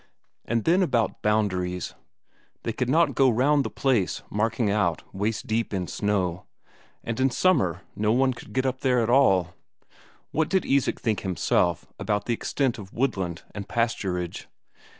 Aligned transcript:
And 0.45 0.63
then 0.63 0.81
about 0.81 1.21
boundaries. 1.21 1.93
They 2.63 2.73
could 2.73 2.89
not 2.89 3.13
go 3.13 3.29
round 3.29 3.63
the 3.63 3.69
place 3.69 4.23
marking 4.31 4.71
out 4.71 5.03
waist 5.13 5.45
deep 5.45 5.75
in 5.75 5.85
snow; 5.85 6.45
and 7.03 7.19
in 7.19 7.29
summer 7.29 7.81
no 7.95 8.11
one 8.11 8.33
could 8.33 8.51
get 8.51 8.65
up 8.65 8.81
there 8.81 9.01
at 9.03 9.11
all. 9.11 9.53
What 10.31 10.49
did 10.49 10.65
Isak 10.65 10.99
think 10.99 11.19
himself 11.19 11.85
about 11.99 12.25
the 12.25 12.33
extent 12.33 12.79
of 12.79 12.91
woodland 12.95 13.43
and 13.53 13.69
pasturage? 13.69 14.45